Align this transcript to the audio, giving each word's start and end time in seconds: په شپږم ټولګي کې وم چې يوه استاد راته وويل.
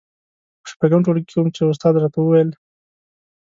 په 0.63 0.67
شپږم 0.73 1.01
ټولګي 1.05 1.25
کې 1.27 1.35
وم 1.37 1.47
چې 1.55 1.59
يوه 1.63 1.73
استاد 1.73 1.93
راته 2.01 2.19
وويل. 2.21 2.49